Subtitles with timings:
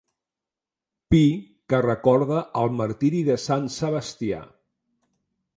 [1.15, 1.19] Pi
[1.73, 4.45] que recorda el martiri de Sant Sebastià.